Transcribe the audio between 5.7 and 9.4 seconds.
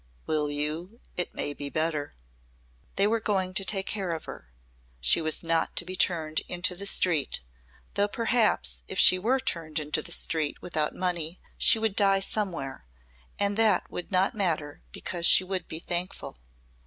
to be turned into the street though perhaps if she were